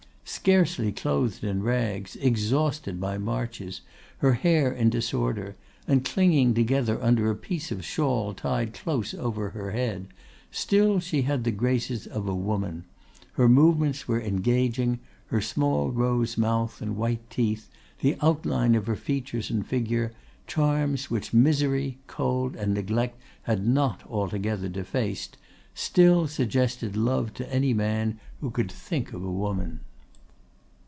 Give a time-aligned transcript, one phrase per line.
[0.23, 3.81] Scarcely clothed in rags, exhausted by marches,
[4.19, 5.57] her hair in disorder,
[5.89, 10.07] and clinging together under a piece of a shawl tied close over her head,
[10.49, 12.85] still she had the graces of a woman;
[13.33, 18.95] her movements were engaging, her small rose mouth and white teeth, the outline of her
[18.95, 20.13] features and figure,
[20.47, 25.35] charms which misery, cold, and neglect had not altogether defaced,
[25.75, 29.81] still suggested love to any man who could think of a woman.